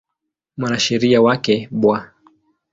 Mwanasheria 0.57 1.19
wake 1.25 1.55
Bw. 1.81 1.85